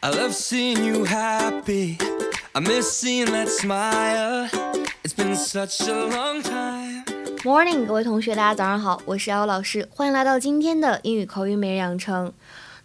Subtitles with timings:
[0.00, 1.98] I love seeing you happy.
[2.52, 4.48] I miss seeing that smile.
[5.02, 7.04] It's been such a long time.
[7.42, 12.32] Morning，各位同学，大家早上好，我是姚老师，欢迎来到今天的英语口语每日养成。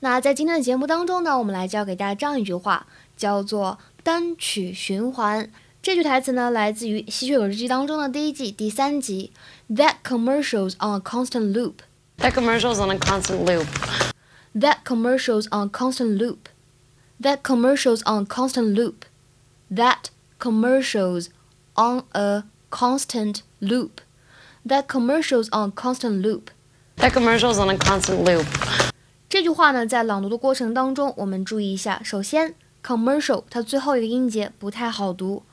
[0.02, 5.50] 那在今天的节目当中呢，我们来教给大家这样一句话，叫做单曲循环。
[5.82, 9.32] 这句台词呢，来自于《吸血鬼日记》当中的第一季第三集。
[9.70, 11.76] That commercials on a constant loop.
[12.18, 13.68] That commercial's on a constant loop.
[14.54, 16.50] That commercials on a constant loop.
[17.22, 19.06] That commercials on a constant loop.
[19.70, 20.10] That
[20.40, 21.30] commercials
[21.76, 24.02] on a constant loop.
[24.66, 26.52] That commercials on a constant loop.
[26.98, 28.46] That commercial's on a constant loop.
[29.28, 32.02] 这句话呢，在朗读的过程当中，我们注意一下。
[32.04, 35.44] 首先，commercial 它最后一个音节不太好读，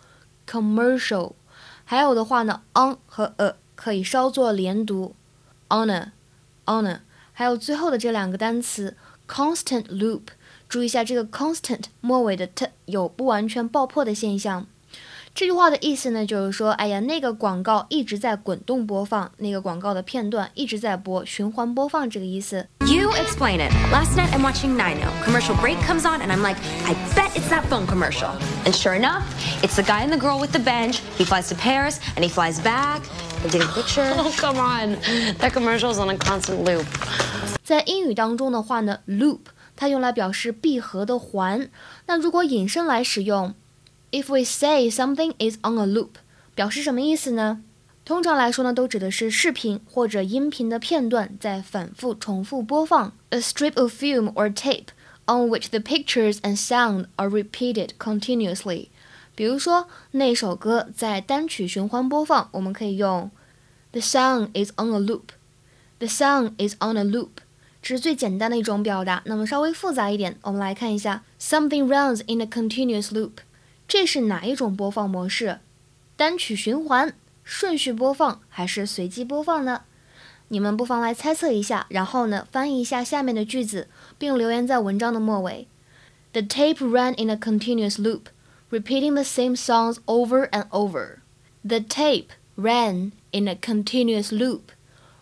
[0.49, 1.33] commercial。
[1.85, 5.15] 还有的话呢，on 和 a 可以稍作连读，
[5.69, 7.01] honor，honor。
[7.33, 8.97] 还有最后的这两个单词，
[9.29, 10.23] constant loop。
[10.72, 14.66] 注意一下这个 constant 末尾的 t 有不完全爆破的现象。
[15.36, 22.68] 这句话的意思呢，就是说，哎呀，那个广告一直在滚动播放，那个广告的片段一直在播，循环播放这个意思。
[22.88, 23.74] You explain it.
[23.92, 27.50] Last night I'm watching Leno Commercial break comes on, and I'm like, I bet it's
[27.50, 28.30] that phone commercial.
[28.64, 29.24] And sure enough,
[29.62, 31.02] it's the guy and the girl with the bench.
[31.18, 33.02] He flies to Paris, and he flies back.
[33.44, 34.10] They take a picture.
[34.16, 34.96] Oh come on,
[35.40, 36.86] that commercial is on a constant loop.
[37.62, 39.40] 在英语当中的话呢，loop。
[39.81, 41.71] 它用来表示闭合的环。
[42.07, 43.55] 那如果引申来使用，
[44.11, 46.11] if we say something is on a loop，
[46.55, 47.63] 表示什么意思呢？
[48.05, 54.87] 通常来说呢，都指的是视频或者音频的片段在反复重复播放，a strip of film or tape
[55.27, 58.89] on which the pictures and sound are repeated continuously。
[59.35, 63.31] 比如说那首歌在单曲循环播放，我们可以用
[63.91, 67.31] the song is on a loop。The song is on a loop。
[67.83, 69.23] 这是最简单的一种表达。
[69.27, 73.33] 那么稍微复杂一点，我们来看一下，something runs in a continuous loop。
[73.87, 75.61] 这是哪一种播放模式？
[76.17, 79.83] 单曲循环、顺序播放还是随机播放呢？
[80.49, 85.69] 你们不妨来猜测一下，然后呢翻译一下下面的句子，并留言在文章的末尾。
[86.33, 88.27] The tape ran in a continuous loop,
[88.71, 91.19] repeating the same songs over and over.
[91.67, 94.63] The tape ran in a continuous loop,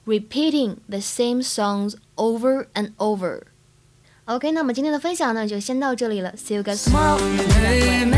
[0.05, 3.43] repeating the same songs over and over.
[4.27, 6.33] OK，那么今天的分享呢就先到这里了。
[6.37, 7.19] See you guys tomorrow.
[7.63, 8.18] Hey, maybe